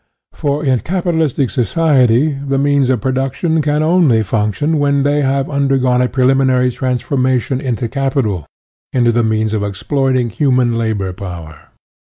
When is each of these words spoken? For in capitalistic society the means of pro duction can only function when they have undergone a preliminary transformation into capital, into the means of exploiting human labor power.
For 0.33 0.65
in 0.65 0.79
capitalistic 0.79 1.51
society 1.51 2.31
the 2.31 2.57
means 2.57 2.89
of 2.89 3.01
pro 3.01 3.11
duction 3.11 3.61
can 3.61 3.83
only 3.83 4.23
function 4.23 4.79
when 4.79 5.03
they 5.03 5.21
have 5.21 5.47
undergone 5.47 6.01
a 6.01 6.09
preliminary 6.09 6.71
transformation 6.71 7.61
into 7.61 7.87
capital, 7.87 8.47
into 8.91 9.11
the 9.11 9.21
means 9.21 9.53
of 9.53 9.61
exploiting 9.61 10.31
human 10.31 10.75
labor 10.75 11.13
power. 11.13 11.69